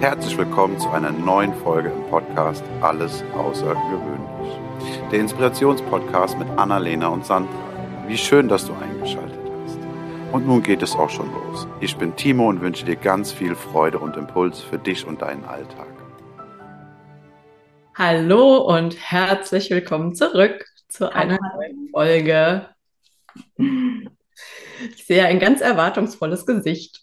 [0.00, 4.60] Herzlich willkommen zu einer neuen Folge im Podcast Alles Außergewöhnlich.
[5.10, 7.50] Der Inspirationspodcast mit Annalena und Sandra.
[8.06, 9.78] Wie schön, dass du eingeschaltet hast.
[10.32, 11.66] Und nun geht es auch schon los.
[11.80, 15.44] Ich bin Timo und wünsche dir ganz viel Freude und Impuls für dich und deinen
[15.46, 15.88] Alltag.
[17.94, 22.68] Hallo und herzlich willkommen zurück zu einer neuen Folge.
[24.94, 27.00] Ich sehe ein ganz erwartungsvolles Gesicht.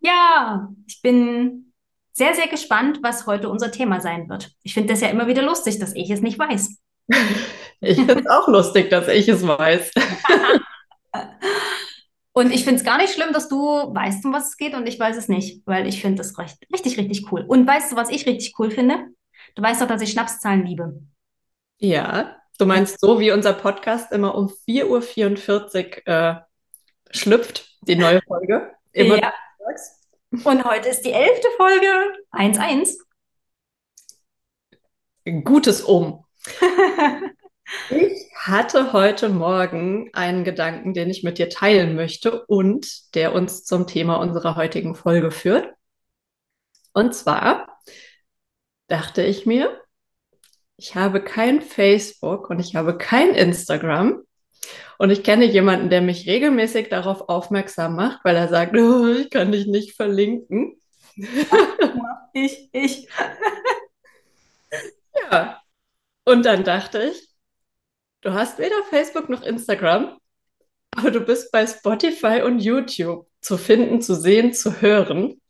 [0.00, 1.71] Ja, ich bin
[2.12, 4.50] sehr, sehr gespannt, was heute unser Thema sein wird.
[4.62, 6.76] Ich finde das ja immer wieder lustig, dass ich es nicht weiß.
[7.84, 9.90] Ich finde es auch lustig, dass ich es weiß.
[12.32, 14.86] und ich finde es gar nicht schlimm, dass du weißt, um was es geht und
[14.86, 17.44] ich weiß es nicht, weil ich finde das recht, richtig, richtig cool.
[17.44, 19.06] Und weißt du, was ich richtig cool finde?
[19.56, 21.02] Du weißt doch, dass ich Schnapszahlen liebe.
[21.78, 26.34] Ja, du meinst so, wie unser Podcast immer um 4.44 Uhr äh,
[27.10, 28.70] schlüpft, die neue Folge.
[28.92, 29.32] Immer ja.
[30.32, 31.86] Und heute ist die elfte Folge
[32.32, 32.96] 1.1.
[35.44, 36.24] Gutes Um.
[37.90, 43.64] ich hatte heute Morgen einen Gedanken, den ich mit dir teilen möchte und der uns
[43.64, 45.74] zum Thema unserer heutigen Folge führt.
[46.94, 47.78] Und zwar
[48.86, 49.82] dachte ich mir,
[50.78, 54.22] ich habe kein Facebook und ich habe kein Instagram.
[54.98, 59.30] Und ich kenne jemanden, der mich regelmäßig darauf aufmerksam macht, weil er sagt, oh, ich
[59.30, 60.80] kann dich nicht verlinken.
[62.32, 63.08] ich, ich.
[65.30, 65.60] ja.
[66.24, 67.28] Und dann dachte ich,
[68.20, 70.18] du hast weder Facebook noch Instagram,
[70.96, 75.40] aber du bist bei Spotify und YouTube zu finden, zu sehen, zu hören.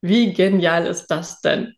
[0.00, 1.74] Wie genial ist das denn?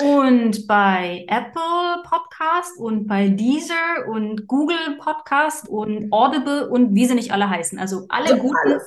[0.00, 7.14] Und bei Apple Podcast und bei Deezer und Google Podcast und Audible und wie sie
[7.14, 7.78] nicht alle heißen.
[7.78, 8.80] Also alle also guten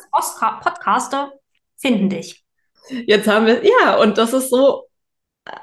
[0.61, 1.33] Podcaster
[1.77, 2.45] finden dich.
[2.89, 4.87] Jetzt haben wir, ja, und das ist so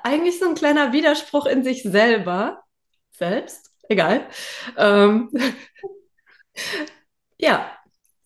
[0.02, 2.62] eigentlich so ein kleiner Widerspruch in sich selber.
[3.12, 4.26] Selbst, egal.
[4.76, 5.30] Ähm,
[7.38, 7.72] ja,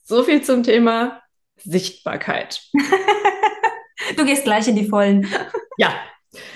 [0.03, 1.23] so viel zum Thema
[1.57, 2.63] Sichtbarkeit.
[4.17, 5.33] du gehst gleich in die Vollen.
[5.77, 5.95] ja,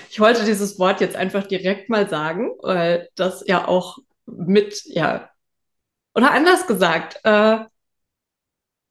[0.09, 5.29] ich wollte dieses Wort jetzt einfach direkt mal sagen, weil das ja auch mit, ja,
[6.13, 7.59] oder anders gesagt, äh,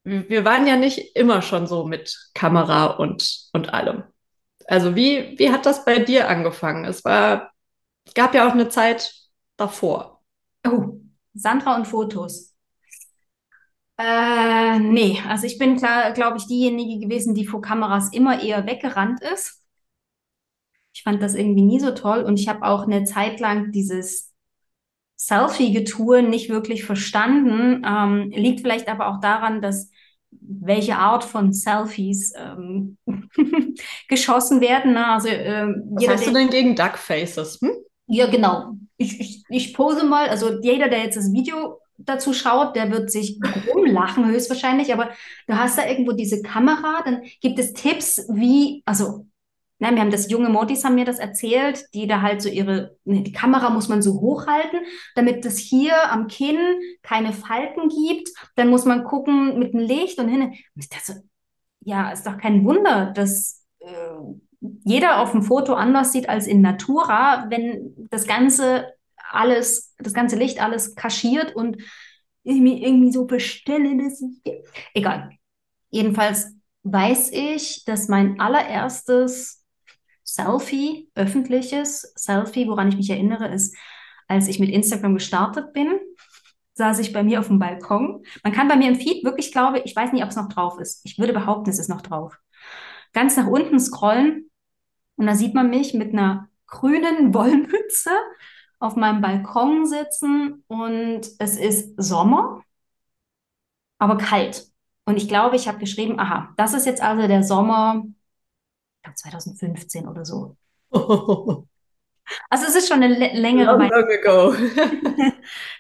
[0.05, 4.05] wir waren ja nicht immer schon so mit Kamera und, und allem.
[4.69, 6.85] Also wie, wie hat das bei dir angefangen?
[6.85, 7.53] Es war,
[8.15, 9.13] gab ja auch eine Zeit
[9.57, 10.23] davor.
[10.67, 11.01] Oh,
[11.35, 12.55] Sandra und Fotos.
[13.99, 18.67] Äh, nee, also ich bin klar, glaube ich, diejenige gewesen, die vor Kameras immer eher
[18.67, 19.66] weggerannt ist.
[20.97, 24.33] Ich fand das irgendwie nie so toll und ich habe auch eine Zeit lang dieses
[25.19, 27.85] Selfie-Getue nicht wirklich verstanden.
[27.87, 29.91] Ähm, liegt vielleicht aber auch daran, dass
[30.31, 32.97] welche Art von Selfies ähm,
[34.09, 34.95] geschossen werden.
[34.95, 35.07] Ne?
[35.07, 37.61] Also, ähm, Was hast du denn gegen Duckfaces?
[37.61, 37.73] Hm?
[38.07, 38.73] Ja, genau.
[38.97, 43.11] Ich, ich, ich pose mal, also jeder, der jetzt das Video dazu schaut, der wird
[43.11, 43.39] sich
[43.71, 45.11] rumlachen höchstwahrscheinlich, aber
[45.47, 49.27] du hast da irgendwo diese Kamera, dann gibt es Tipps, wie, also
[49.79, 52.97] Ne, wir haben das junge Modis haben mir das erzählt, die da halt so ihre,
[53.05, 54.81] ne, die Kamera muss man so hochhalten,
[55.15, 56.57] damit es hier am Kinn
[57.03, 58.31] keine Falten gibt.
[58.55, 60.55] Dann muss man gucken mit dem Licht und hin.
[60.75, 60.87] Und
[61.81, 63.87] ja, ist doch kein Wunder, dass äh,
[64.85, 68.93] jeder auf dem Foto anders sieht als in Natura, wenn das Ganze
[69.31, 71.77] alles, das ganze Licht alles kaschiert und
[72.45, 74.55] ich mir irgendwie so bestelle, dass ich,
[74.95, 75.31] egal.
[75.91, 76.55] Jedenfalls
[76.85, 79.56] weiß ich, dass mein allererstes
[80.37, 83.75] Selfie, öffentliches Selfie, woran ich mich erinnere, ist,
[84.29, 85.99] als ich mit Instagram gestartet bin,
[86.75, 88.23] saß ich bei mir auf dem Balkon.
[88.45, 90.79] Man kann bei mir im Feed wirklich, glaube ich, weiß nicht, ob es noch drauf
[90.79, 91.01] ist.
[91.05, 92.39] Ich würde behaupten, es ist noch drauf.
[93.15, 94.51] Ganz nach unten scrollen
[95.17, 98.11] und da sieht man mich mit einer grünen Wollmütze
[98.79, 102.63] auf meinem Balkon sitzen und es ist Sommer,
[103.99, 104.67] aber kalt.
[105.07, 108.05] Und ich glaube, ich habe geschrieben, aha, das ist jetzt also der Sommer
[109.15, 110.57] 2015 oder so.
[112.51, 114.53] Also es ist schon eine längere ago.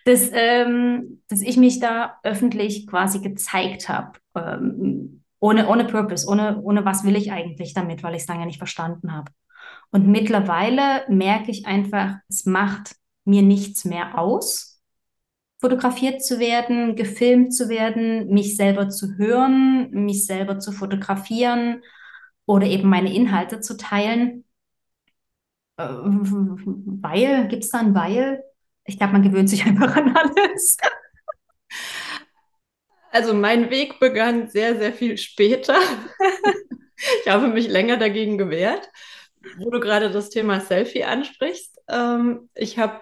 [0.04, 4.12] dass, ähm, dass ich mich da öffentlich quasi gezeigt habe.
[4.36, 8.46] Ähm, ohne, ohne Purpose, ohne, ohne was will ich eigentlich damit, weil ich es lange
[8.46, 9.32] nicht verstanden habe.
[9.90, 14.80] Und mittlerweile merke ich einfach, es macht mir nichts mehr aus,
[15.60, 21.82] fotografiert zu werden, gefilmt zu werden, mich selber zu hören, mich selber zu fotografieren
[22.46, 24.44] oder eben meine Inhalte zu teilen.
[25.76, 28.42] Äh, weil, gibt es da ein Weil?
[28.84, 30.76] Ich glaube, man gewöhnt sich einfach an alles.
[33.10, 35.76] Also mein Weg begann sehr, sehr viel später.
[37.24, 38.88] ich habe mich länger dagegen gewehrt,
[39.58, 41.80] wo du gerade das Thema Selfie ansprichst.
[41.88, 43.00] Ähm, ich habe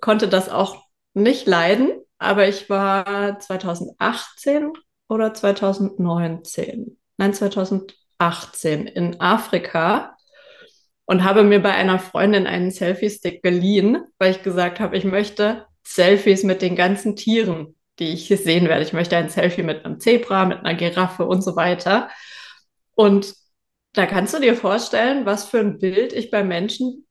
[0.00, 0.84] konnte das auch
[1.14, 4.72] nicht leiden, aber ich war 2018
[5.08, 10.16] oder 2019, nein 2018 in Afrika
[11.06, 15.66] und habe mir bei einer Freundin einen Selfie-Stick geliehen, weil ich gesagt habe, ich möchte
[15.84, 18.82] Selfies mit den ganzen Tieren, die ich hier sehen werde.
[18.82, 22.10] Ich möchte ein Selfie mit einem Zebra, mit einer Giraffe und so weiter.
[22.94, 23.34] Und
[23.92, 27.06] da kannst du dir vorstellen, was für ein Bild ich bei Menschen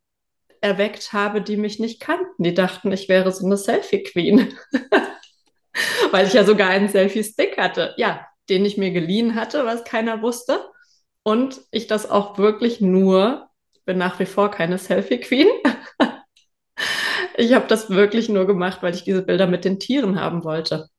[0.61, 2.43] erweckt habe, die mich nicht kannten.
[2.43, 4.53] Die dachten, ich wäre so eine Selfie-Queen.
[6.11, 7.93] Weil ich ja sogar einen Selfie-Stick hatte.
[7.97, 10.59] Ja, den ich mir geliehen hatte, was keiner wusste.
[11.23, 15.47] Und ich das auch wirklich nur, ich bin nach wie vor keine Selfie-Queen.
[17.37, 20.89] ich habe das wirklich nur gemacht, weil ich diese Bilder mit den Tieren haben wollte.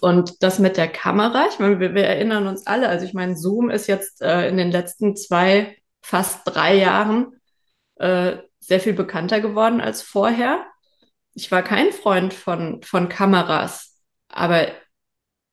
[0.00, 3.36] Und das mit der Kamera, ich meine, wir, wir erinnern uns alle, also ich meine,
[3.36, 7.40] Zoom ist jetzt äh, in den letzten zwei, fast drei Jahren
[7.96, 10.64] äh, sehr viel bekannter geworden als vorher.
[11.34, 13.98] Ich war kein Freund von, von Kameras,
[14.28, 14.68] aber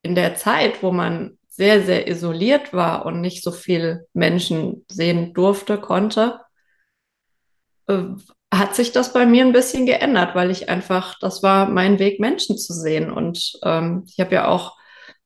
[0.02, 5.34] in der Zeit, wo man sehr, sehr isoliert war und nicht so viel Menschen sehen
[5.34, 6.40] durfte, konnte,
[7.86, 8.02] äh,
[8.52, 12.18] hat sich das bei mir ein bisschen geändert, weil ich einfach, das war mein Weg,
[12.18, 13.10] Menschen zu sehen.
[13.12, 14.76] Und ähm, ich habe ja auch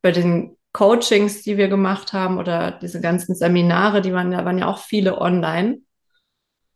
[0.03, 4.59] bei den Coachings, die wir gemacht haben oder diese ganzen Seminare, die waren, da waren
[4.59, 5.79] ja auch viele online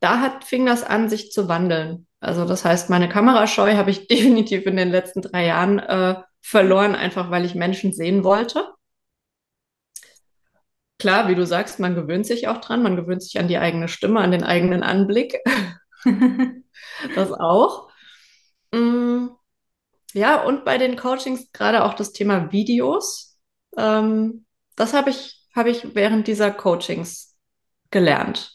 [0.00, 2.06] da hat, fing das an, sich zu wandeln.
[2.20, 6.94] Also das heißt, meine Kamerascheu habe ich definitiv in den letzten drei Jahren äh, verloren,
[6.94, 8.72] einfach weil ich Menschen sehen wollte.
[10.98, 13.88] Klar, wie du sagst, man gewöhnt sich auch dran, man gewöhnt sich an die eigene
[13.88, 15.38] Stimme, an den eigenen Anblick.
[17.14, 17.88] das auch.
[18.72, 19.28] Mm,
[20.12, 23.38] ja, und bei den Coachings gerade auch das Thema Videos.
[23.76, 27.36] Ähm, das habe ich, habe ich während dieser Coachings
[27.90, 28.52] gelernt.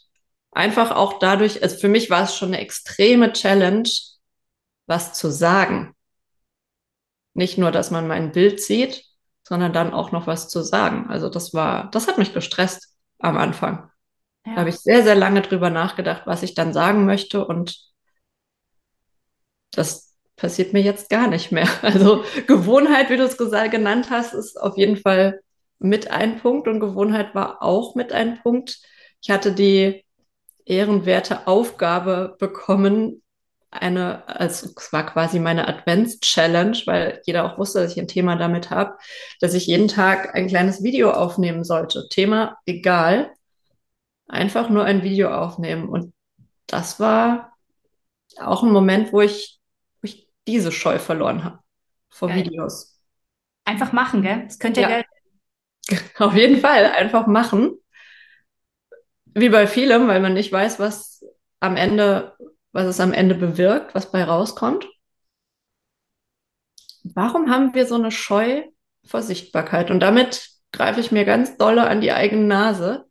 [0.52, 3.90] Einfach auch dadurch, also für mich war es schon eine extreme Challenge,
[4.86, 5.93] was zu sagen.
[7.34, 9.06] Nicht nur, dass man mein Bild sieht,
[9.44, 11.08] sondern dann auch noch was zu sagen.
[11.10, 13.90] Also das war, das hat mich gestresst am Anfang.
[14.46, 14.54] Ja.
[14.54, 17.78] Da habe ich sehr, sehr lange drüber nachgedacht, was ich dann sagen möchte und
[19.72, 21.68] das passiert mir jetzt gar nicht mehr.
[21.82, 25.42] Also Gewohnheit, wie du es genannt hast, ist auf jeden Fall
[25.80, 28.80] mit ein Punkt und Gewohnheit war auch mit ein Punkt.
[29.22, 30.06] Ich hatte die
[30.66, 33.23] ehrenwerte Aufgabe bekommen,
[33.82, 38.36] eine, also es war quasi meine Advents-Challenge, weil jeder auch wusste, dass ich ein Thema
[38.36, 38.98] damit habe,
[39.40, 42.08] dass ich jeden Tag ein kleines Video aufnehmen sollte.
[42.10, 43.32] Thema egal,
[44.28, 45.90] einfach nur ein Video aufnehmen.
[45.90, 46.14] Und
[46.68, 47.54] das war
[48.40, 49.60] auch ein Moment, wo ich,
[50.02, 51.60] wo ich diese Scheu verloren habe
[52.10, 52.46] vor Geil.
[52.46, 53.00] Videos.
[53.66, 54.44] Einfach machen, gell?
[54.46, 55.04] Das könnte ja, ja.
[56.20, 57.78] Auf jeden Fall, einfach machen
[59.36, 61.26] wie bei vielem, weil man nicht weiß, was
[61.60, 62.36] am Ende,
[62.74, 64.88] was es am Ende bewirkt, was bei rauskommt.
[67.04, 68.64] Warum haben wir so eine Scheu
[69.06, 69.92] vor Sichtbarkeit?
[69.92, 73.06] Und damit greife ich mir ganz dolle an die eigene Nase,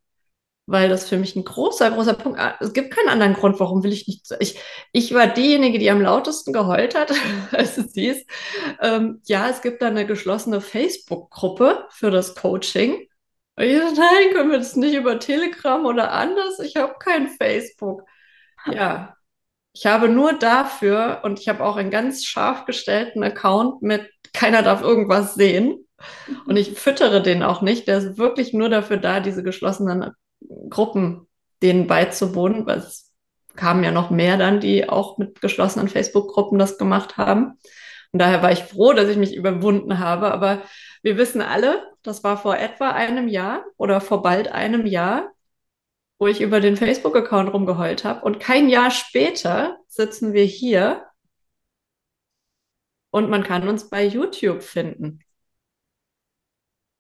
[0.67, 2.39] weil das für mich ein großer, großer Punkt.
[2.41, 4.27] Ah, es gibt keinen anderen Grund, warum will ich nicht.
[4.41, 4.59] Ich,
[4.93, 7.13] ich war diejenige, die am lautesten geheult hat,
[7.53, 8.25] als es hieß.
[8.81, 13.09] Ähm, ja, es gibt da eine geschlossene Facebook-Gruppe für das Coaching.
[13.57, 16.59] Ich dachte, nein, können wir das nicht über Telegram oder anders?
[16.61, 18.03] Ich habe kein Facebook.
[18.67, 19.17] Ja,
[19.73, 24.63] ich habe nur dafür und ich habe auch einen ganz scharf gestellten Account mit keiner
[24.63, 25.87] darf irgendwas sehen.
[26.47, 27.87] Und ich füttere den auch nicht.
[27.87, 30.13] Der ist wirklich nur dafür da, diese geschlossenen
[30.69, 31.29] Gruppen
[31.63, 33.13] denen beizuwohnen, weil es
[33.55, 37.59] kamen ja noch mehr dann, die auch mit geschlossenen Facebook-Gruppen das gemacht haben.
[38.11, 40.33] Und daher war ich froh, dass ich mich überwunden habe.
[40.33, 40.63] Aber
[41.03, 45.31] wir wissen alle, das war vor etwa einem Jahr oder vor bald einem Jahr,
[46.23, 48.25] wo ich über den Facebook-Account rumgeheult habe.
[48.25, 51.05] Und kein Jahr später sitzen wir hier
[53.11, 55.25] und man kann uns bei YouTube finden.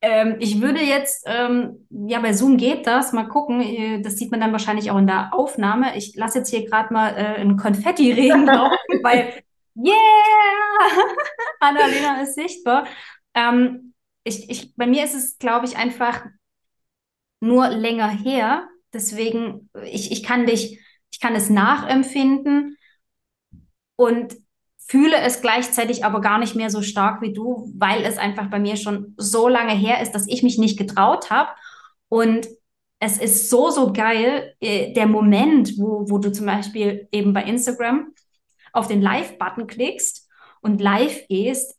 [0.00, 3.12] Ähm, ich würde jetzt, ähm, ja, bei Zoom geht das.
[3.12, 3.60] Mal gucken.
[3.60, 5.96] Äh, das sieht man dann wahrscheinlich auch in der Aufnahme.
[5.96, 9.40] Ich lasse jetzt hier gerade mal äh, einen Konfetti-Regen laufen, weil,
[9.76, 9.94] yeah!
[11.60, 12.88] Annalena ist sichtbar.
[13.34, 16.26] Ähm, ich, ich, bei mir ist es, glaube ich, einfach
[17.38, 18.66] nur länger her.
[18.92, 20.80] Deswegen, ich, ich kann dich,
[21.10, 22.76] ich kann es nachempfinden
[23.96, 24.34] und
[24.86, 28.58] fühle es gleichzeitig aber gar nicht mehr so stark wie du, weil es einfach bei
[28.58, 31.50] mir schon so lange her ist, dass ich mich nicht getraut habe.
[32.08, 32.46] Und
[32.98, 37.44] es ist so, so geil, äh, der Moment, wo, wo du zum Beispiel eben bei
[37.44, 38.12] Instagram
[38.72, 40.28] auf den Live-Button klickst
[40.60, 41.78] und live gehst,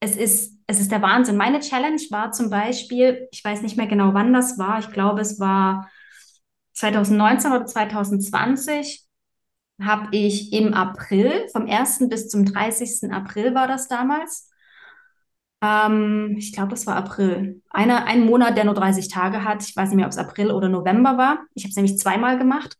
[0.00, 1.36] es ist, es ist der Wahnsinn.
[1.36, 4.78] Meine Challenge war zum Beispiel, ich weiß nicht mehr genau, wann das war.
[4.78, 5.88] Ich glaube, es war
[6.76, 9.06] 2019 oder 2020
[9.82, 12.08] habe ich im April, vom 1.
[12.08, 13.10] bis zum 30.
[13.12, 14.50] April war das damals.
[15.62, 17.62] Ähm, ich glaube, das war April.
[17.70, 19.62] Eine, ein Monat, der nur 30 Tage hat.
[19.62, 21.44] Ich weiß nicht mehr, ob es April oder November war.
[21.54, 22.76] Ich habe es nämlich zweimal gemacht.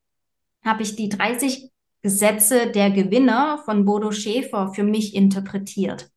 [0.65, 1.71] Habe ich die 30
[2.03, 6.11] Gesetze der Gewinner von Bodo Schäfer für mich interpretiert.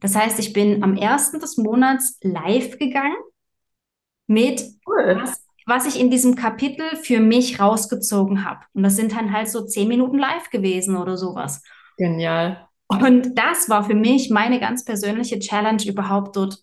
[0.00, 1.32] Das heißt, ich bin am 1.
[1.32, 3.16] des Monats live gegangen
[4.26, 5.18] mit, cool.
[5.20, 8.60] was, was ich in diesem Kapitel für mich rausgezogen habe.
[8.74, 11.62] Und das sind dann halt so zehn Minuten live gewesen oder sowas.
[11.96, 12.68] Genial.
[12.88, 16.58] Und das war für mich meine ganz persönliche Challenge, überhaupt dort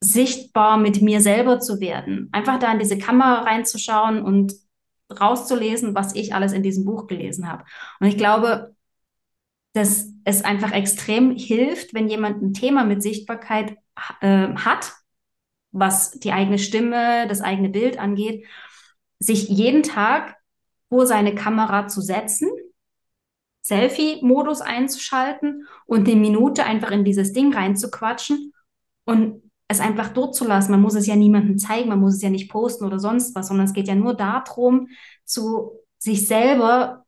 [0.00, 2.28] sichtbar mit mir selber zu werden.
[2.32, 4.52] Einfach da in diese Kamera reinzuschauen und
[5.20, 7.64] rauszulesen, was ich alles in diesem Buch gelesen habe.
[8.00, 8.74] Und ich glaube,
[9.72, 13.76] dass es einfach extrem hilft, wenn jemand ein Thema mit Sichtbarkeit
[14.20, 14.92] äh, hat,
[15.72, 18.46] was die eigene Stimme, das eigene Bild angeht,
[19.18, 20.36] sich jeden Tag
[20.88, 22.50] vor seine Kamera zu setzen,
[23.62, 28.52] Selfie-Modus einzuschalten und eine Minute einfach in dieses Ding reinzuquatschen
[29.04, 30.72] und es einfach dort zu lassen.
[30.72, 33.48] Man muss es ja niemandem zeigen, man muss es ja nicht posten oder sonst was,
[33.48, 34.88] sondern es geht ja nur darum,
[35.24, 37.04] zu sich selber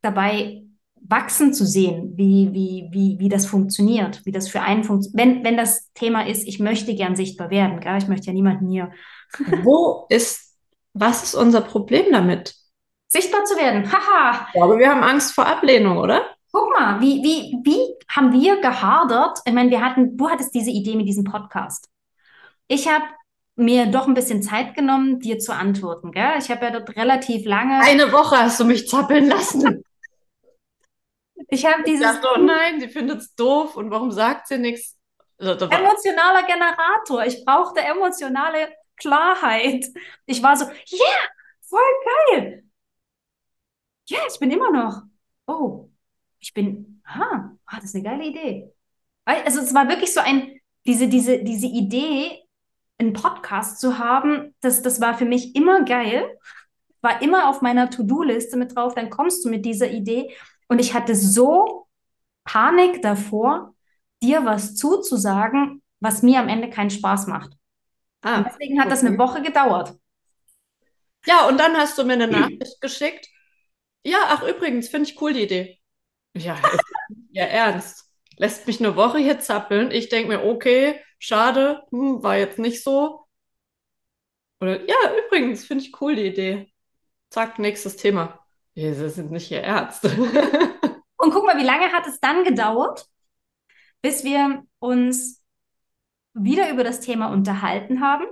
[0.00, 0.67] dabei
[1.02, 5.18] wachsen zu sehen, wie, wie, wie, wie das funktioniert, wie das für einen funktioniert.
[5.18, 7.98] Wenn, wenn das Thema ist, ich möchte gern sichtbar werden, gell?
[7.98, 8.90] ich möchte ja niemanden hier.
[9.62, 10.56] Wo ist,
[10.92, 12.54] was ist unser Problem damit?
[13.08, 14.46] Sichtbar zu werden, haha.
[14.48, 16.22] Ich glaube, wir haben Angst vor Ablehnung, oder?
[16.52, 19.38] Guck mal, wie, wie, wie haben wir gehadert?
[19.44, 21.88] Ich meine, wir hatten, du hattest diese Idee mit diesem Podcast.
[22.68, 23.04] Ich habe
[23.56, 26.12] mir doch ein bisschen Zeit genommen, dir zu antworten.
[26.12, 26.34] Gell?
[26.38, 27.80] Ich habe ja dort relativ lange.
[27.80, 29.84] Eine Woche hast du mich zappeln lassen.
[31.48, 32.00] Ich habe dieses.
[32.00, 34.96] Ich dachte, oh nein, sie findet es doof und warum sagt sie nichts?
[35.38, 37.24] Also, Emotionaler Generator.
[37.24, 39.86] Ich brauchte emotionale Klarheit.
[40.26, 41.28] Ich war so, yeah,
[41.62, 41.80] voll
[42.30, 42.64] geil.
[44.06, 45.02] Ja, yeah, ich bin immer noch.
[45.46, 45.88] Oh,
[46.40, 48.72] ich bin, ah, das ist eine geile Idee.
[49.24, 52.42] Also es war wirklich so ein, diese, diese, diese Idee,
[52.98, 56.36] einen Podcast zu haben, das, das war für mich immer geil.
[57.00, 58.94] War immer auf meiner To-Do-Liste mit drauf.
[58.94, 60.34] Dann kommst du mit dieser Idee
[60.68, 61.86] und ich hatte so
[62.44, 63.74] Panik davor,
[64.22, 67.52] dir was zuzusagen, was mir am Ende keinen Spaß macht.
[68.22, 68.94] Ah, deswegen hat okay.
[68.94, 69.94] das eine Woche gedauert.
[71.26, 73.28] Ja, und dann hast du mir eine Nachricht geschickt.
[74.04, 75.78] Ja, ach übrigens, finde ich cool die Idee.
[76.34, 76.58] Ja,
[77.30, 78.10] ja, ernst.
[78.36, 79.90] Lässt mich eine Woche hier zappeln.
[79.90, 83.26] Ich denke mir, okay, schade, hm, war jetzt nicht so.
[84.60, 84.96] Oder ja,
[85.26, 86.72] übrigens, finde ich cool die Idee.
[87.30, 88.44] Zack, nächstes Thema.
[88.74, 90.04] Sie sind nicht Ihr Ernst.
[91.16, 93.06] Und guck mal, wie lange hat es dann gedauert,
[94.02, 95.42] bis wir uns
[96.32, 98.24] wieder über das Thema unterhalten haben?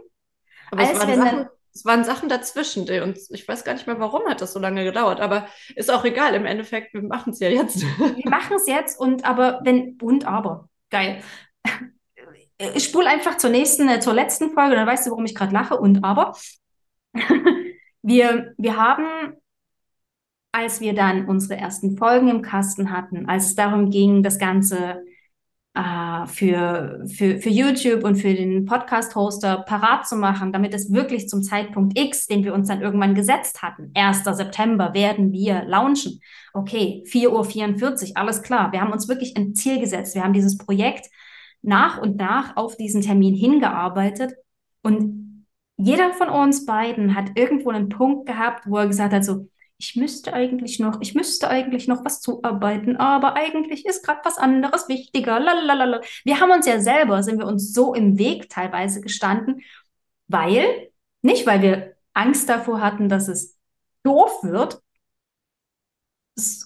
[0.71, 4.27] Aber es waren, Sachen, es waren Sachen dazwischen und ich weiß gar nicht mehr, warum
[4.29, 6.35] hat das so lange gedauert, aber ist auch egal.
[6.35, 7.83] Im Endeffekt, wir machen es ja jetzt.
[7.83, 11.23] Wir machen es jetzt und aber wenn und aber geil.
[12.59, 15.53] Ich spule einfach zur nächsten, äh, zur letzten Folge, dann weißt du, warum ich gerade
[15.53, 16.35] lache und aber.
[18.03, 19.37] wir, wir haben
[20.57, 25.05] als wir dann unsere ersten Folgen im Kasten hatten, als es darum ging, das Ganze
[25.75, 31.29] äh, für, für, für YouTube und für den Podcast-Hoster parat zu machen, damit es wirklich
[31.29, 34.25] zum Zeitpunkt X, den wir uns dann irgendwann gesetzt hatten, 1.
[34.25, 36.21] September, werden wir launchen.
[36.55, 38.73] Okay, 4.44 Uhr, alles klar.
[38.73, 40.15] Wir haben uns wirklich ein Ziel gesetzt.
[40.15, 41.11] Wir haben dieses Projekt
[41.61, 44.33] nach und nach auf diesen Termin hingearbeitet
[44.83, 45.45] und
[45.77, 49.49] jeder von uns beiden hat irgendwo einen Punkt gehabt, wo er gesagt hat, so,
[49.79, 54.39] ich müsste eigentlich noch, ich müsste eigentlich noch was zuarbeiten, aber eigentlich ist gerade was
[54.39, 55.39] anderes wichtiger.
[55.39, 56.01] Lalalala.
[56.25, 59.61] Wir haben uns ja selber, sind wir uns so im Weg teilweise gestanden,
[60.29, 60.91] weil,
[61.23, 63.59] nicht weil wir Angst davor hatten, dass es
[64.03, 64.81] doof wird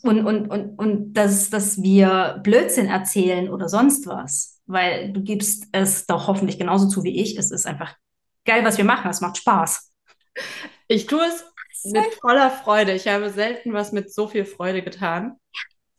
[0.02, 5.66] und, und, und, und dass, dass wir Blödsinn erzählen oder sonst was, weil du gibst
[5.72, 7.36] es doch hoffentlich genauso zu wie ich.
[7.36, 7.96] Es ist einfach
[8.44, 9.10] geil, was wir machen.
[9.10, 9.92] Es macht Spaß.
[10.88, 11.44] Ich tue es
[11.84, 12.92] mit voller Freude.
[12.92, 15.36] Ich habe selten was mit so viel Freude getan.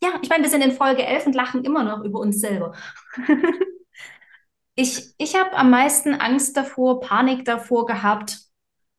[0.03, 2.73] Ja, ich meine, wir sind in Folge 11 und lachen immer noch über uns selber.
[4.75, 8.39] ich ich habe am meisten Angst davor, Panik davor gehabt,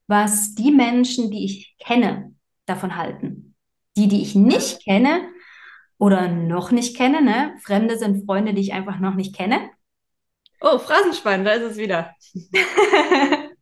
[0.06, 2.34] was die Menschen, die ich kenne,
[2.66, 3.54] davon halten.
[3.96, 5.28] Die, die ich nicht kenne
[5.98, 7.56] oder noch nicht kenne, ne?
[7.62, 9.70] Fremde sind Freunde, die ich einfach noch nicht kenne.
[10.60, 12.14] Oh, Phrasenschwein, da ist es wieder.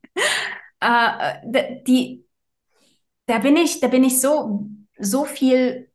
[0.81, 1.35] äh,
[1.87, 2.25] die,
[3.30, 4.66] da bin ich, da bin ich so,
[4.99, 5.88] so viel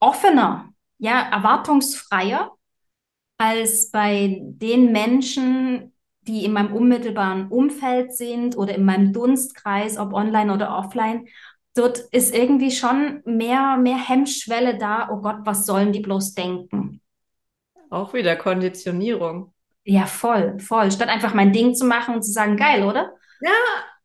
[0.00, 2.50] offener, ja, erwartungsfreier,
[3.36, 10.14] als bei den Menschen, die in meinem unmittelbaren Umfeld sind oder in meinem Dunstkreis, ob
[10.14, 11.28] online oder offline.
[11.74, 15.10] Dort ist irgendwie schon mehr, mehr Hemmschwelle da.
[15.12, 17.02] Oh Gott, was sollen die bloß denken?
[17.90, 19.52] Auch wieder Konditionierung.
[19.84, 20.90] Ja, voll, voll.
[20.90, 23.12] Statt einfach mein Ding zu machen und zu sagen, geil, oder?
[23.42, 23.52] Ja,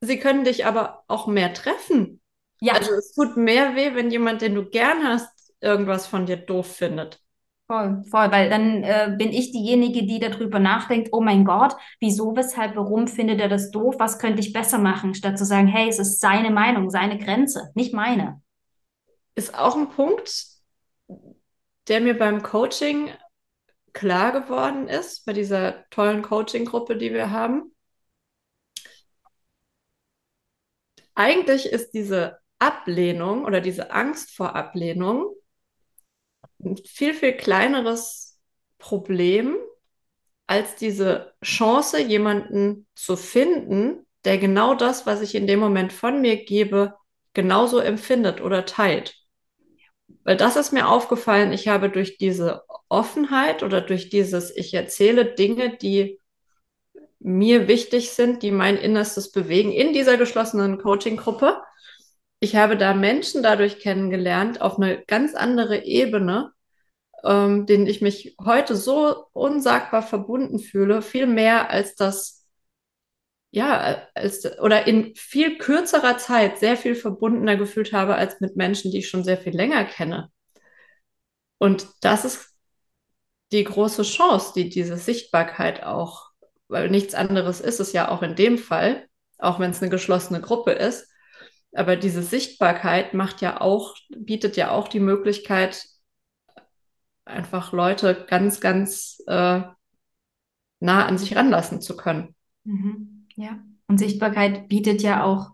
[0.01, 2.20] sie können dich aber auch mehr treffen.
[2.61, 6.37] Ja, Also es tut mehr weh, wenn jemand, den du gern hast, irgendwas von dir
[6.37, 7.21] doof findet.
[7.67, 8.31] voll, voll.
[8.31, 13.07] Weil dann äh, bin ich diejenige, die darüber nachdenkt, oh mein Gott, wieso, weshalb, warum
[13.07, 13.95] findet er das doof?
[13.99, 15.13] Was könnte ich besser machen?
[15.15, 18.41] Statt zu sagen, hey, es ist seine Meinung, seine Grenze, nicht meine.
[19.35, 20.45] Ist auch ein Punkt,
[21.87, 23.11] der mir beim Coaching
[23.93, 27.73] klar geworden ist, bei dieser tollen Coaching-Gruppe, die wir haben.
[31.15, 35.33] Eigentlich ist diese Ablehnung oder diese Angst vor Ablehnung
[36.63, 38.39] ein viel, viel kleineres
[38.77, 39.57] Problem
[40.47, 46.21] als diese Chance, jemanden zu finden, der genau das, was ich in dem Moment von
[46.21, 46.95] mir gebe,
[47.33, 49.15] genauso empfindet oder teilt.
[50.23, 55.25] Weil das ist mir aufgefallen, ich habe durch diese Offenheit oder durch dieses, ich erzähle
[55.25, 56.19] Dinge, die
[57.19, 61.61] mir wichtig sind, die mein Innerstes bewegen, in dieser geschlossenen Coaching-Gruppe.
[62.43, 66.51] Ich habe da Menschen dadurch kennengelernt auf eine ganz andere Ebene,
[67.23, 72.47] ähm, denen ich mich heute so unsagbar verbunden fühle, viel mehr als das,
[73.51, 78.91] ja, als, oder in viel kürzerer Zeit sehr viel verbundener gefühlt habe als mit Menschen,
[78.91, 80.31] die ich schon sehr viel länger kenne.
[81.59, 82.49] Und das ist
[83.51, 86.31] die große Chance, die diese Sichtbarkeit auch,
[86.69, 89.07] weil nichts anderes ist es ja auch in dem Fall,
[89.37, 91.10] auch wenn es eine geschlossene Gruppe ist.
[91.73, 95.85] Aber diese Sichtbarkeit macht ja auch, bietet ja auch die Möglichkeit,
[97.25, 99.61] einfach Leute ganz, ganz äh,
[100.79, 102.35] nah an sich ranlassen zu können.
[102.63, 103.27] Mhm.
[103.35, 103.59] Ja.
[103.87, 105.51] Und Sichtbarkeit bietet ja auch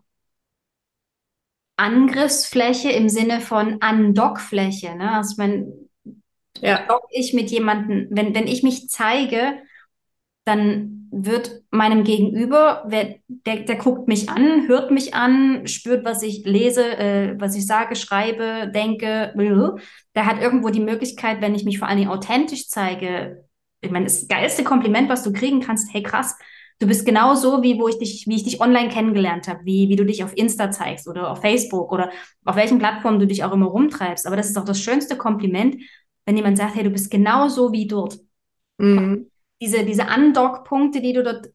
[1.76, 4.96] Angriffsfläche im Sinne von Andockfläche.
[4.96, 5.12] Ne?
[5.14, 5.74] Also ich meine,
[6.62, 9.62] Ja, ich mit jemandem, wenn, wenn ich mich zeige,
[10.46, 16.24] dann wird meinem Gegenüber, wer, der, der guckt mich an, hört mich an, spürt, was
[16.24, 19.34] ich lese, äh, was ich sage, schreibe, denke,
[20.16, 23.46] der hat irgendwo die Möglichkeit, wenn ich mich vor allen Dingen authentisch zeige,
[23.82, 26.36] ich meine, das geilste Kompliment, was du kriegen kannst, hey krass,
[26.80, 29.90] du bist genau so, wie wo ich dich, wie ich dich online kennengelernt habe, wie,
[29.90, 32.12] wie du dich auf Insta zeigst oder auf Facebook oder
[32.46, 34.28] auf welchen Plattformen du dich auch immer rumtreibst.
[34.28, 35.78] Aber das ist doch das schönste Kompliment,
[36.26, 38.20] wenn jemand sagt, hey, du bist genau so wie dort
[38.78, 39.30] mhm.
[39.62, 41.50] Diese, diese Andockpunkte, die du dort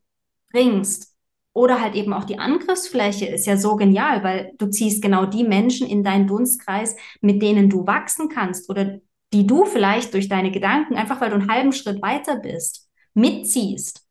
[0.50, 1.12] bringst,
[1.54, 5.44] oder halt eben auch die Angriffsfläche ist ja so genial, weil du ziehst genau die
[5.44, 9.00] Menschen in deinen Dunstkreis, mit denen du wachsen kannst oder
[9.32, 14.06] die du vielleicht durch deine Gedanken, einfach weil du einen halben Schritt weiter bist, mitziehst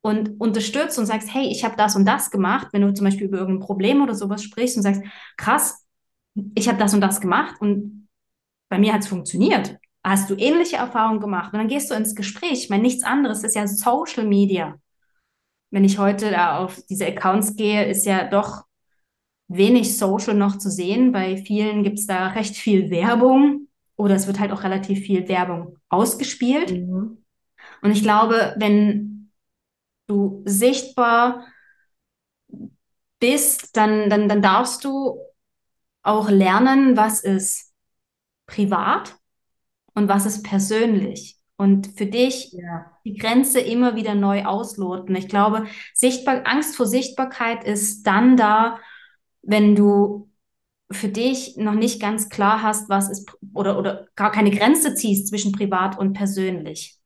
[0.00, 3.26] und unterstützt und sagst, hey, ich habe das und das gemacht, wenn du zum Beispiel
[3.26, 5.02] über irgendein Problem oder sowas sprichst und sagst,
[5.36, 5.86] krass,
[6.54, 8.08] ich habe das und das gemacht und
[8.70, 9.78] bei mir hat es funktioniert.
[10.08, 11.52] Hast du ähnliche Erfahrungen gemacht?
[11.52, 12.52] Und dann gehst du ins Gespräch.
[12.64, 14.78] Ich meine, nichts anderes ist ja Social Media.
[15.70, 18.64] Wenn ich heute da auf diese Accounts gehe, ist ja doch
[19.48, 21.12] wenig Social noch zu sehen.
[21.12, 25.28] Bei vielen gibt es da recht viel Werbung oder es wird halt auch relativ viel
[25.28, 26.70] Werbung ausgespielt.
[26.70, 27.22] Mhm.
[27.82, 29.30] Und ich glaube, wenn
[30.06, 31.44] du sichtbar
[33.20, 35.18] bist, dann, dann, dann darfst du
[36.02, 37.74] auch lernen, was ist
[38.46, 39.17] privat
[39.98, 41.36] und was ist persönlich.
[41.56, 42.86] Und für dich Ja.
[43.04, 45.14] die Grenze immer wieder neu ausloten.
[45.16, 48.78] Ich glaube, sichtbar, Angst vor Sichtbarkeit ist dann da,
[49.42, 50.30] wenn du
[50.90, 55.28] für dich noch nicht ganz klar hast, was ist oder, oder gar keine Grenze ziehst
[55.28, 56.98] zwischen privat und persönlich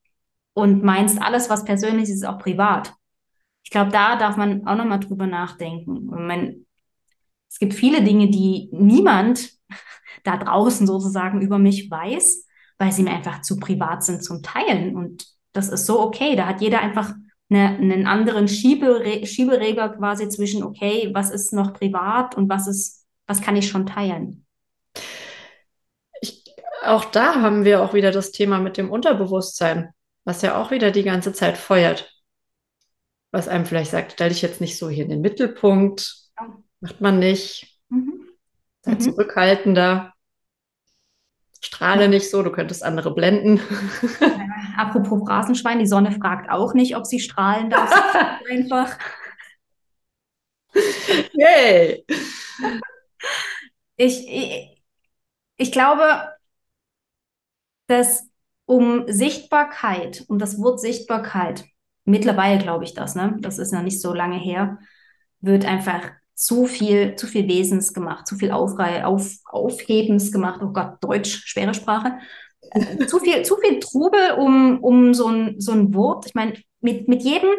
[0.55, 2.93] und meinst, alles, was persönlich ist, ist auch privat.
[3.65, 6.07] Ich glaube, da darf man auch nochmal drüber nachdenken.
[6.07, 6.67] Man,
[7.49, 9.51] es gibt viele Dinge, die niemand
[10.25, 12.47] da draußen sozusagen über mich weiß,
[12.83, 14.97] weil sie mir einfach zu privat sind zum Teilen.
[14.97, 16.35] Und das ist so okay.
[16.35, 17.15] Da hat jeder einfach
[17.49, 23.07] eine, einen anderen Schiebere Schieberegler quasi zwischen, okay, was ist noch privat und was ist,
[23.29, 24.45] was kann ich schon teilen.
[26.21, 26.45] Ich,
[26.83, 29.91] auch da haben wir auch wieder das Thema mit dem Unterbewusstsein,
[30.25, 32.13] was ja auch wieder die ganze Zeit feuert.
[33.31, 36.49] Was einem vielleicht sagt, stell dich jetzt nicht so hier in den Mittelpunkt, Ja.
[36.81, 38.27] macht man nicht, Mhm.
[38.83, 39.01] sei Mhm.
[39.01, 40.13] zurückhaltender,
[41.65, 43.61] strahle nicht so, du könntest andere blenden.
[44.77, 47.91] Apropos Phrasenschwein, die Sonne fragt auch nicht, ob sie strahlen darf.
[48.45, 48.99] Sie einfach.
[51.35, 52.05] Yay!
[53.97, 54.83] Ich, ich,
[55.57, 56.33] ich glaube,
[57.87, 58.29] dass
[58.65, 61.65] um Sichtbarkeit, um das Wort Sichtbarkeit,
[62.05, 63.37] mittlerweile glaube ich das, ne?
[63.41, 64.79] Das ist noch nicht so lange her,
[65.41, 70.61] wird einfach zu viel, zu viel Wesens gemacht, zu viel Aufrei auf, Aufhebens gemacht.
[70.63, 72.19] Oh Gott, Deutsch, schwere Sprache.
[72.73, 76.27] Äh, zu viel, zu viel Trubel um, um so ein, so ein Wort.
[76.27, 77.51] Ich meine, mit, mit jedem,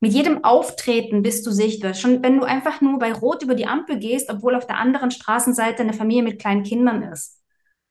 [0.00, 1.92] mit jedem Auftreten bist du sichtbar.
[1.92, 5.10] Schon wenn du einfach nur bei Rot über die Ampel gehst, obwohl auf der anderen
[5.10, 7.38] Straßenseite eine Familie mit kleinen Kindern ist.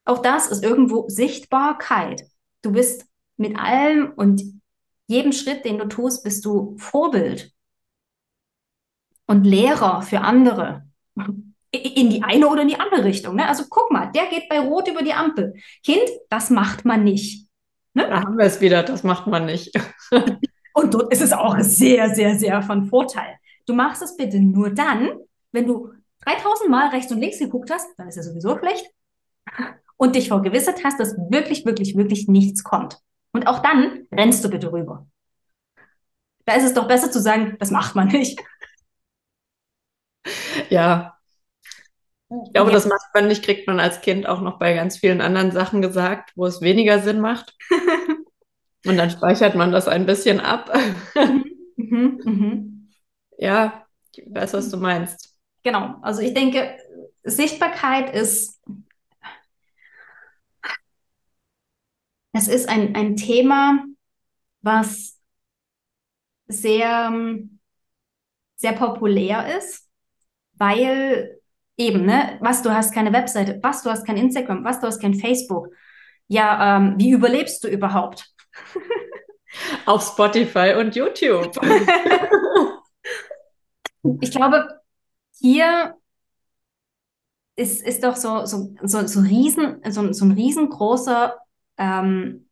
[0.05, 2.23] Auch das ist irgendwo Sichtbarkeit.
[2.63, 3.05] Du bist
[3.37, 4.41] mit allem und
[5.05, 7.53] jedem Schritt, den du tust, bist du Vorbild
[9.29, 10.87] und Lehrer für andere.
[11.71, 13.35] In die eine oder in die andere Richtung.
[13.35, 13.47] Ne?
[13.47, 15.53] Also guck mal, der geht bei Rot über die Ampel.
[15.83, 17.47] Kind, das macht man nicht.
[17.93, 18.07] Ne?
[18.09, 19.71] Da haben wir es wieder, das macht man nicht.
[20.73, 23.35] und dort ist es auch sehr, sehr, sehr von Vorteil.
[23.67, 25.11] Du machst es bitte nur dann,
[25.51, 25.91] wenn du
[26.25, 28.87] 3000 Mal rechts und links geguckt hast, dann ist es sowieso schlecht.
[29.97, 32.97] Und dich vergewissert hast, dass wirklich, wirklich, wirklich nichts kommt.
[33.31, 35.05] Und auch dann rennst du bitte rüber.
[36.45, 38.39] Da ist es doch besser zu sagen, das macht man nicht.
[40.69, 41.15] Ja.
[42.45, 42.75] Ich glaube, ja.
[42.75, 45.81] das macht man nicht, kriegt man als Kind auch noch bei ganz vielen anderen Sachen
[45.81, 47.55] gesagt, wo es weniger Sinn macht.
[48.85, 50.71] Und dann speichert man das ein bisschen ab.
[51.75, 52.89] Mhm, mhm.
[53.37, 55.37] Ja, ich weiß, was du meinst.
[55.63, 55.95] Genau.
[56.01, 56.77] Also ich denke,
[57.23, 58.61] Sichtbarkeit ist,
[62.33, 63.85] es ist ein, ein Thema,
[64.61, 65.19] was
[66.47, 67.11] sehr,
[68.55, 69.88] sehr populär ist
[70.59, 71.39] weil
[71.77, 75.01] eben, ne, was du hast keine Webseite, was du hast kein Instagram, was du hast
[75.01, 75.69] kein Facebook.
[76.27, 78.31] Ja, ähm, wie überlebst du überhaupt?
[79.87, 81.57] Auf Spotify und YouTube.
[84.21, 84.67] ich glaube,
[85.39, 85.95] hier
[87.55, 91.35] ist, ist doch so, so, so, so, riesen, so, so ein riesengroßer
[91.77, 92.47] ähm,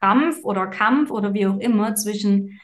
[0.00, 2.60] Kampf oder Kampf oder wie auch immer zwischen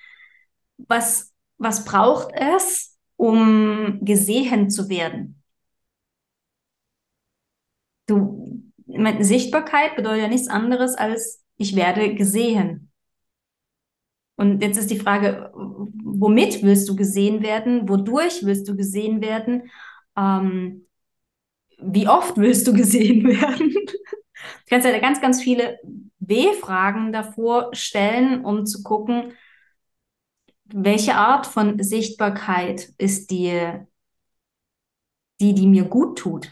[0.76, 2.89] was, was braucht es,
[3.20, 5.42] um gesehen zu werden.
[8.06, 8.62] Du,
[9.20, 12.90] Sichtbarkeit bedeutet ja nichts anderes als ich werde gesehen.
[14.36, 17.90] Und jetzt ist die Frage, womit willst du gesehen werden?
[17.90, 19.70] Wodurch willst du gesehen werden?
[20.16, 20.86] Ähm,
[21.78, 23.70] wie oft willst du gesehen werden?
[23.70, 23.96] Du
[24.70, 25.78] kannst ja ganz, ganz viele
[26.20, 29.34] W-Fragen davor stellen, um zu gucken,
[30.72, 33.78] welche Art von Sichtbarkeit ist die,
[35.40, 36.50] die, die mir gut tut?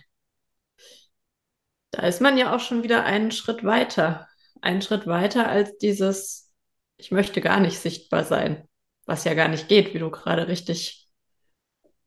[1.90, 4.28] Da ist man ja auch schon wieder einen Schritt weiter.
[4.60, 6.52] Einen Schritt weiter als dieses,
[6.96, 8.68] ich möchte gar nicht sichtbar sein,
[9.06, 11.08] was ja gar nicht geht, wie du gerade richtig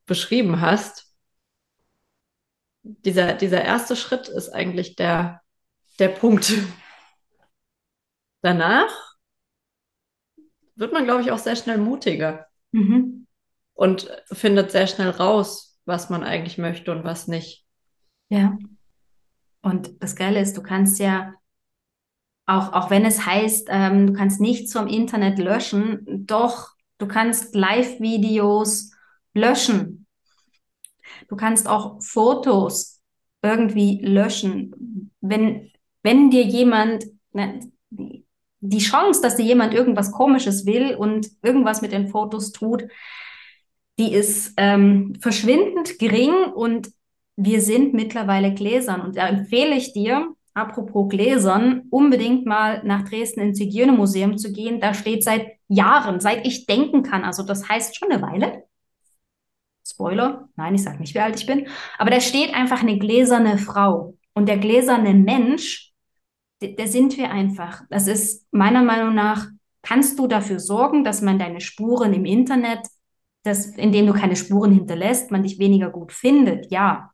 [0.05, 1.07] beschrieben hast.
[2.83, 5.41] Dieser, dieser erste Schritt ist eigentlich der,
[5.99, 6.51] der Punkt.
[8.41, 9.10] Danach
[10.81, 13.27] wird man, glaube ich, auch sehr schnell mutiger mhm.
[13.73, 17.65] und findet sehr schnell raus, was man eigentlich möchte und was nicht.
[18.29, 18.57] Ja.
[19.61, 21.35] Und das Geile ist, du kannst ja,
[22.47, 27.53] auch, auch wenn es heißt, ähm, du kannst nichts vom Internet löschen, doch, du kannst
[27.53, 28.91] Live-Videos
[29.35, 30.07] löschen.
[31.27, 33.01] Du kannst auch Fotos
[33.43, 35.11] irgendwie löschen.
[35.21, 37.59] Wenn, wenn dir jemand, ne,
[38.61, 42.83] die Chance, dass dir jemand irgendwas Komisches will und irgendwas mit den Fotos tut,
[43.99, 46.89] die ist ähm, verschwindend gering und
[47.35, 49.01] wir sind mittlerweile Gläsern.
[49.01, 54.79] Und da empfehle ich dir, apropos Gläsern, unbedingt mal nach Dresden ins Hygienemuseum zu gehen.
[54.79, 58.63] Da steht seit Jahren, seit ich denken kann, also das heißt schon eine Weile.
[59.87, 63.57] Spoiler, nein, ich sage nicht, wie alt ich bin, aber da steht einfach eine gläserne
[63.57, 64.15] Frau.
[64.33, 65.90] Und der gläserne Mensch
[66.61, 67.83] der sind wir einfach.
[67.89, 69.47] Das ist meiner Meinung nach,
[69.81, 72.87] kannst du dafür sorgen, dass man deine Spuren im Internet,
[73.43, 76.71] dass, indem du keine Spuren hinterlässt, man dich weniger gut findet?
[76.71, 77.11] Ja.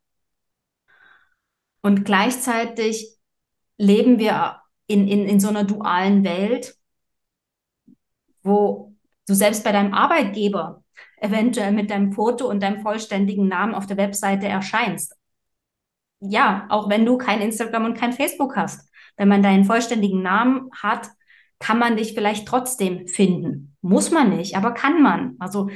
[1.82, 3.18] Und gleichzeitig
[3.78, 6.76] leben wir in, in, in so einer dualen Welt,
[8.44, 8.94] wo
[9.28, 10.84] du selbst bei deinem Arbeitgeber
[11.18, 15.16] eventuell mit deinem Foto und deinem vollständigen Namen auf der Webseite erscheinst.
[16.20, 18.87] Ja, auch wenn du kein Instagram und kein Facebook hast.
[19.17, 21.10] Wenn man deinen vollständigen Namen hat,
[21.60, 23.75] kann man dich vielleicht trotzdem finden.
[23.82, 25.36] Muss man nicht, aber kann man.
[25.39, 25.69] Also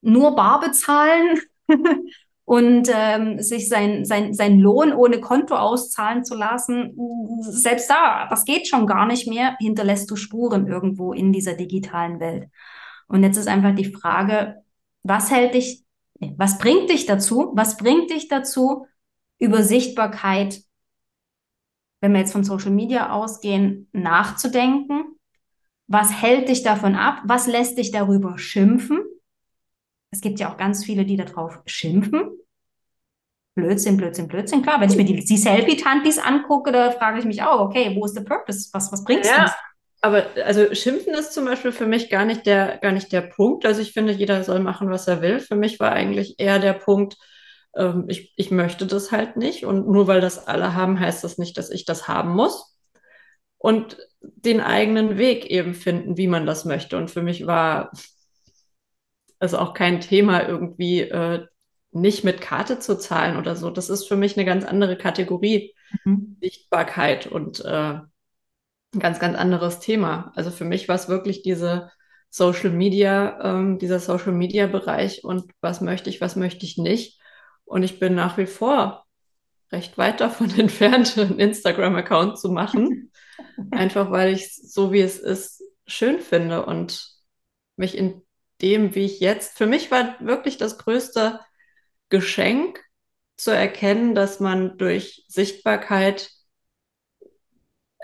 [0.00, 1.40] nur bar bezahlen
[2.44, 6.96] und ähm, sich sein, sein, sein Lohn ohne Konto auszahlen zu lassen,
[7.40, 12.20] selbst da, das geht schon gar nicht mehr, hinterlässt du Spuren irgendwo in dieser digitalen
[12.20, 12.48] Welt.
[13.08, 14.62] Und jetzt ist einfach die Frage,
[15.02, 15.84] was hält dich,
[16.36, 18.86] was bringt dich dazu, was bringt dich dazu,
[19.38, 20.60] über Sichtbarkeit
[22.04, 25.16] wenn wir jetzt von Social Media ausgehen, nachzudenken.
[25.86, 27.22] Was hält dich davon ab?
[27.24, 29.00] Was lässt dich darüber schimpfen?
[30.10, 32.30] Es gibt ja auch ganz viele, die darauf schimpfen.
[33.54, 34.60] Blödsinn, Blödsinn, Blödsinn.
[34.60, 38.04] Klar, wenn ich mir die, die Selfie-Tantis angucke, da frage ich mich auch, okay, wo
[38.04, 38.68] ist der Purpose?
[38.74, 39.52] Was, was bringt's Ja, uns?
[40.02, 43.64] aber also Schimpfen ist zum Beispiel für mich gar nicht der, gar nicht der Punkt.
[43.64, 45.40] Also ich finde, jeder soll machen, was er will.
[45.40, 47.16] Für mich war eigentlich eher der Punkt,
[47.76, 49.64] ähm, ich, ich möchte das halt nicht.
[49.64, 52.76] Und nur weil das alle haben, heißt das nicht, dass ich das haben muss.
[53.58, 56.96] Und den eigenen Weg eben finden, wie man das möchte.
[56.96, 57.92] Und für mich war
[59.38, 61.46] es auch kein Thema, irgendwie äh,
[61.92, 63.70] nicht mit Karte zu zahlen oder so.
[63.70, 66.36] Das ist für mich eine ganz andere Kategorie, Mhm.
[66.40, 68.10] Sichtbarkeit und äh, ein
[68.98, 70.32] ganz, ganz anderes Thema.
[70.34, 71.90] Also für mich war es wirklich diese
[72.30, 77.20] Social Media, ähm, dieser Social Media Bereich und was möchte ich, was möchte ich nicht.
[77.64, 79.04] Und ich bin nach wie vor
[79.72, 83.10] recht weit davon entfernt, einen Instagram-Account zu machen.
[83.70, 87.10] Einfach weil ich es so wie es ist schön finde und
[87.76, 88.22] mich in
[88.62, 91.40] dem, wie ich jetzt, für mich war wirklich das größte
[92.08, 92.80] Geschenk
[93.36, 96.30] zu erkennen, dass man durch Sichtbarkeit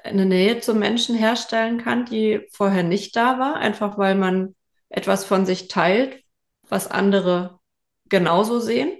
[0.02, 4.56] eine Nähe zum Menschen herstellen kann, die vorher nicht da war, einfach weil man
[4.88, 6.22] etwas von sich teilt,
[6.68, 7.60] was andere
[8.08, 8.92] genauso sehen.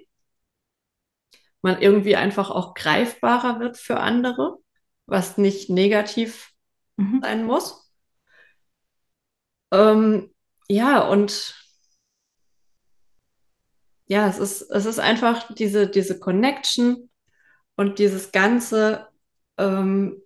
[1.63, 4.57] Man irgendwie einfach auch greifbarer wird für andere,
[5.07, 6.51] was nicht negativ
[6.97, 7.21] Mhm.
[7.23, 7.91] sein muss.
[9.73, 10.31] Ähm,
[10.69, 11.55] ja, und
[14.07, 17.11] ja, es ist, es ist einfach diese, diese Connection
[17.77, 19.09] und dieses Ganze,
[19.59, 20.23] ähm,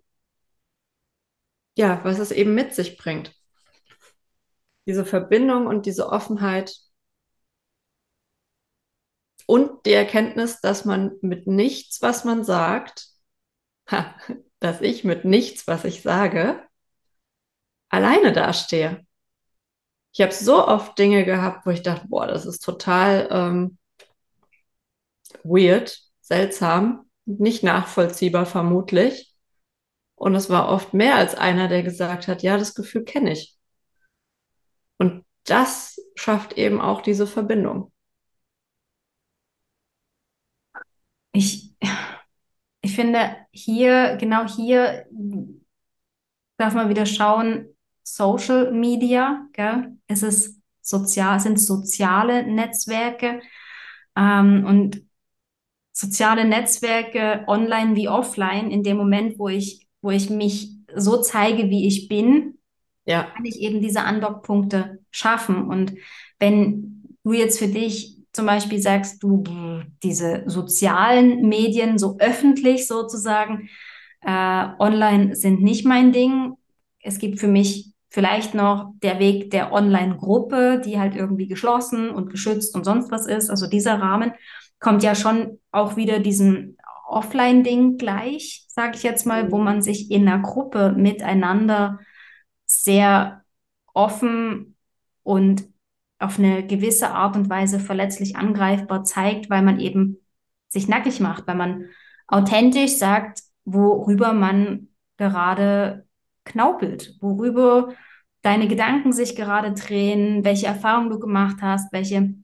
[1.77, 3.33] ja, was es eben mit sich bringt.
[4.87, 6.75] Diese Verbindung und diese Offenheit
[9.45, 13.07] und die Erkenntnis, dass man mit nichts, was man sagt,
[13.89, 14.15] ha,
[14.59, 16.63] dass ich mit nichts, was ich sage,
[17.89, 19.05] alleine dastehe.
[20.13, 23.77] Ich habe so oft Dinge gehabt, wo ich dachte, boah, das ist total ähm,
[25.43, 29.33] weird, seltsam, nicht nachvollziehbar vermutlich.
[30.15, 33.57] Und es war oft mehr als einer, der gesagt hat, ja, das Gefühl kenne ich.
[34.97, 37.91] Und das schafft eben auch diese Verbindung.
[41.35, 41.75] Ich,
[42.81, 45.05] ich finde hier, genau hier
[46.57, 47.67] darf man wieder schauen,
[48.03, 49.97] Social Media, gell?
[50.07, 53.41] Es ist sozial, sind soziale Netzwerke
[54.15, 55.01] ähm, und
[55.91, 61.69] soziale Netzwerke online wie offline, in dem Moment, wo ich, wo ich mich so zeige,
[61.69, 62.59] wie ich bin,
[63.05, 65.67] Ja, kann ich eben diese Andockpunkte schaffen.
[65.69, 65.93] Und
[66.39, 69.43] wenn du jetzt für dich zum Beispiel sagst, du
[70.03, 73.69] diese sozialen Medien so öffentlich sozusagen
[74.21, 76.53] äh, online sind nicht mein Ding.
[76.99, 82.29] Es gibt für mich vielleicht noch der Weg der Online-Gruppe, die halt irgendwie geschlossen und
[82.29, 83.49] geschützt und sonst was ist.
[83.49, 84.33] Also dieser Rahmen
[84.79, 90.11] kommt ja schon auch wieder diesem Offline-Ding gleich, sage ich jetzt mal, wo man sich
[90.11, 91.99] in einer Gruppe miteinander
[92.65, 93.43] sehr
[93.93, 94.75] offen
[95.23, 95.67] und
[96.25, 100.17] auf eine gewisse Art und Weise verletzlich angreifbar zeigt, weil man eben
[100.67, 101.85] sich nackig macht, weil man
[102.27, 106.05] authentisch sagt, worüber man gerade
[106.43, 107.93] knaupelt, worüber
[108.41, 112.35] deine Gedanken sich gerade drehen, welche Erfahrungen du gemacht hast, welche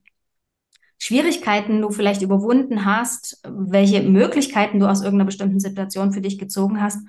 [0.98, 6.80] Schwierigkeiten du vielleicht überwunden hast, welche Möglichkeiten du aus irgendeiner bestimmten Situation für dich gezogen
[6.80, 7.04] hast.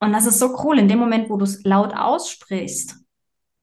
[0.00, 3.05] Und das ist so cool, in dem Moment, wo du es laut aussprichst,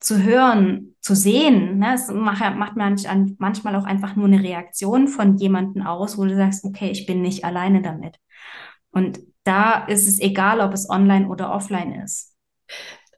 [0.04, 3.04] zu hören, zu sehen, ne, es macht, macht manch,
[3.38, 7.22] manchmal auch einfach nur eine Reaktion von jemandem aus, wo du sagst, okay, ich bin
[7.22, 8.18] nicht alleine damit.
[8.92, 12.36] Und da ist es egal, ob es online oder offline ist.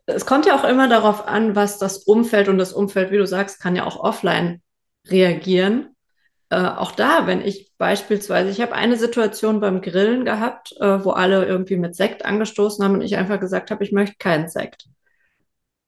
[0.05, 3.25] es kommt ja auch immer darauf an, was das Umfeld und das Umfeld, wie du
[3.25, 4.61] sagst, kann ja auch offline
[5.07, 5.95] reagieren.
[6.49, 11.11] Äh, auch da, wenn ich beispielsweise, ich habe eine Situation beim Grillen gehabt, äh, wo
[11.11, 14.85] alle irgendwie mit Sekt angestoßen haben und ich einfach gesagt habe, ich möchte keinen Sekt.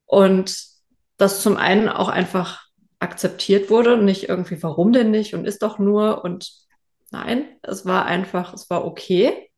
[0.06, 0.77] Und
[1.18, 2.66] das zum einen auch einfach
[3.00, 6.52] akzeptiert wurde und nicht irgendwie, warum denn nicht und ist doch nur und
[7.12, 9.50] nein, es war einfach, es war okay.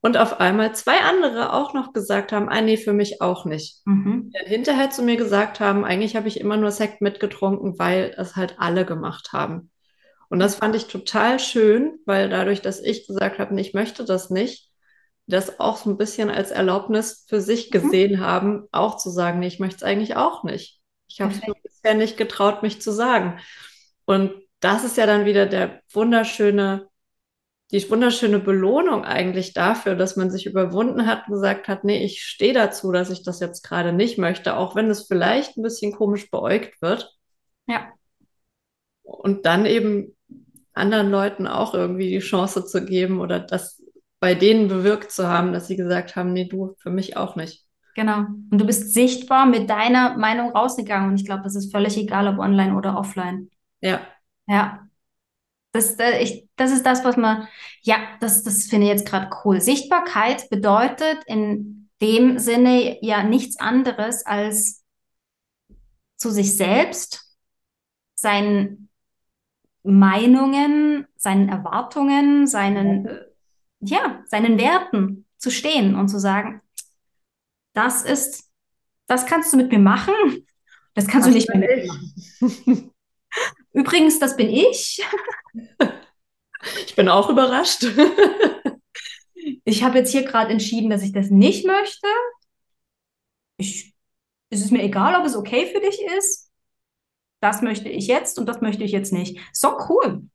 [0.00, 3.80] Und auf einmal zwei andere auch noch gesagt haben, ah nee, für mich auch nicht.
[3.84, 4.26] Mhm.
[4.26, 8.14] Die dann hinterher zu mir gesagt haben, eigentlich habe ich immer nur Sekt mitgetrunken, weil
[8.16, 9.70] es halt alle gemacht haben.
[10.28, 14.30] Und das fand ich total schön, weil dadurch, dass ich gesagt habe, ich möchte das
[14.30, 14.67] nicht,
[15.28, 17.90] das auch so ein bisschen als Erlaubnis für sich Mhm.
[17.90, 20.80] gesehen haben, auch zu sagen, nee, ich möchte es eigentlich auch nicht.
[21.08, 23.38] Ich habe es bisher nicht getraut, mich zu sagen.
[24.04, 26.88] Und das ist ja dann wieder der wunderschöne
[27.70, 32.22] die wunderschöne Belohnung eigentlich dafür, dass man sich überwunden hat und gesagt hat, nee, ich
[32.22, 35.92] stehe dazu, dass ich das jetzt gerade nicht möchte, auch wenn es vielleicht ein bisschen
[35.92, 37.14] komisch beäugt wird.
[37.66, 37.92] Ja.
[39.02, 40.16] Und dann eben
[40.72, 43.82] anderen Leuten auch irgendwie die Chance zu geben oder das
[44.20, 47.64] bei denen bewirkt zu haben, dass sie gesagt haben, nee, du, für mich auch nicht.
[47.94, 48.18] Genau.
[48.50, 51.10] Und du bist sichtbar mit deiner Meinung rausgegangen.
[51.10, 53.50] Und ich glaube, das ist völlig egal, ob online oder offline.
[53.80, 54.00] Ja.
[54.46, 54.86] Ja.
[55.72, 57.46] Das, äh, ich, das ist das, was man,
[57.82, 59.60] ja, das, das finde ich jetzt gerade cool.
[59.60, 64.84] Sichtbarkeit bedeutet in dem Sinne ja nichts anderes als
[66.16, 67.36] zu sich selbst,
[68.14, 68.88] seinen
[69.82, 73.24] Meinungen, seinen Erwartungen, seinen, äh,
[73.80, 76.60] ja, seinen Werten zu stehen und zu sagen,
[77.74, 78.50] das ist,
[79.06, 80.14] das kannst du mit mir machen,
[80.94, 82.94] das kannst das du nicht mehr mit mir machen.
[83.72, 85.04] Übrigens, das bin ich.
[86.86, 87.86] Ich bin auch überrascht.
[89.64, 92.08] Ich habe jetzt hier gerade entschieden, dass ich das nicht möchte.
[93.58, 93.94] Ich,
[94.50, 96.50] es ist mir egal, ob es okay für dich ist.
[97.40, 99.38] Das möchte ich jetzt und das möchte ich jetzt nicht.
[99.52, 100.28] So cool.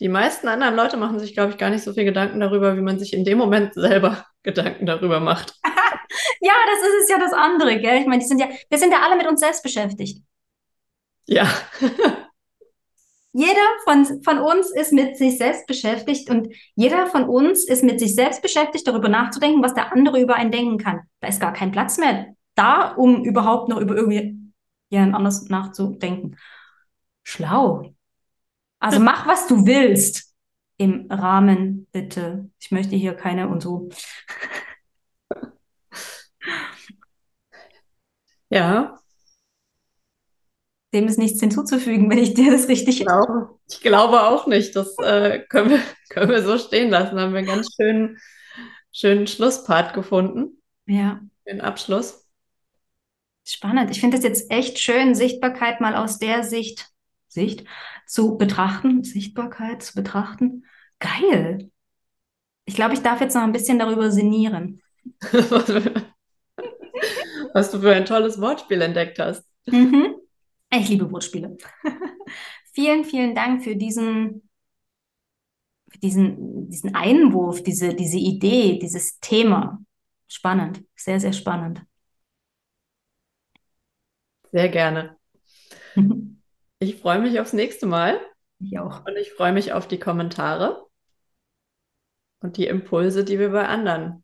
[0.00, 2.82] Die meisten anderen Leute machen sich, glaube ich, gar nicht so viel Gedanken darüber, wie
[2.82, 5.54] man sich in dem Moment selber Gedanken darüber macht.
[6.40, 8.00] ja, das ist es ja das andere, gell?
[8.00, 10.22] Ich meine, die sind ja, wir sind ja alle mit uns selbst beschäftigt.
[11.26, 11.48] Ja.
[13.32, 17.98] Jeder von, von uns ist mit sich selbst beschäftigt und jeder von uns ist mit
[17.98, 21.00] sich selbst beschäftigt, darüber nachzudenken, was der andere über einen denken kann.
[21.18, 24.38] Da ist gar kein Platz mehr da, um überhaupt noch über irgendwie
[24.88, 26.36] jemand anders nachzudenken.
[27.22, 27.94] Schlau.
[28.84, 30.34] Also mach, was du willst.
[30.76, 32.50] Im Rahmen, bitte.
[32.58, 33.88] Ich möchte hier keine und so.
[38.50, 38.98] Ja,
[40.94, 44.74] dem ist nichts hinzuzufügen, wenn ich dir das richtig ich glaube, ich glaube auch nicht.
[44.76, 47.16] Das äh, können, wir, können wir so stehen lassen.
[47.16, 48.18] Da haben wir einen ganz schönen,
[48.92, 50.62] schönen Schlusspart gefunden.
[50.86, 51.20] Ja.
[51.46, 52.26] Den Abschluss.
[53.44, 53.90] Spannend.
[53.90, 56.88] Ich finde es jetzt echt schön, Sichtbarkeit mal aus der Sicht,
[57.28, 57.64] Sicht
[58.06, 59.04] zu betrachten.
[59.04, 60.64] Sichtbarkeit zu betrachten.
[60.98, 61.70] Geil.
[62.66, 64.80] Ich glaube, ich darf jetzt noch ein bisschen darüber sinnieren.
[67.52, 69.46] Was du für ein tolles Wortspiel entdeckt hast.
[69.66, 70.14] Mhm.
[70.70, 71.56] Ich liebe Wortspiele.
[72.72, 74.48] vielen, vielen Dank für diesen,
[75.90, 79.78] für diesen, diesen Einwurf, diese, diese Idee, dieses Thema.
[80.26, 81.82] Spannend, sehr, sehr spannend.
[84.50, 85.16] Sehr gerne.
[86.84, 88.20] Ich freue mich aufs nächste Mal.
[88.58, 89.06] Ich auch.
[89.06, 90.84] Und ich freue mich auf die Kommentare
[92.40, 94.22] und die Impulse, die wir bei anderen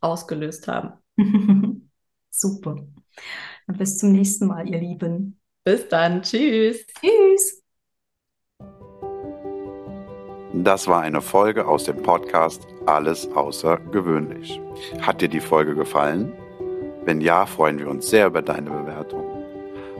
[0.00, 0.94] ausgelöst haben.
[2.30, 2.76] Super.
[3.66, 5.38] Und bis zum nächsten Mal, ihr Lieben.
[5.62, 6.22] Bis dann.
[6.22, 6.86] Tschüss.
[6.86, 7.62] Tschüss.
[10.54, 14.58] Das war eine Folge aus dem Podcast Alles außergewöhnlich.
[15.02, 16.32] Hat dir die Folge gefallen?
[17.04, 19.21] Wenn ja, freuen wir uns sehr über deine Bewertung.